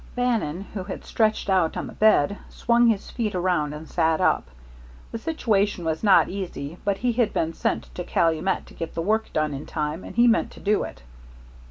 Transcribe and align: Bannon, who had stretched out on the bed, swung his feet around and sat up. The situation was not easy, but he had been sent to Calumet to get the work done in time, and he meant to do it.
Bannon, 0.15 0.61
who 0.73 0.85
had 0.85 1.05
stretched 1.05 1.47
out 1.47 1.77
on 1.77 1.85
the 1.85 1.93
bed, 1.93 2.35
swung 2.49 2.87
his 2.87 3.11
feet 3.11 3.35
around 3.35 3.71
and 3.71 3.87
sat 3.87 4.19
up. 4.19 4.49
The 5.11 5.19
situation 5.19 5.85
was 5.85 6.01
not 6.01 6.27
easy, 6.27 6.79
but 6.83 6.97
he 6.97 7.11
had 7.13 7.31
been 7.33 7.53
sent 7.53 7.93
to 7.93 8.03
Calumet 8.03 8.65
to 8.65 8.73
get 8.73 8.95
the 8.95 9.03
work 9.03 9.31
done 9.31 9.53
in 9.53 9.67
time, 9.67 10.03
and 10.03 10.15
he 10.15 10.27
meant 10.27 10.49
to 10.53 10.59
do 10.59 10.81
it. 10.85 11.03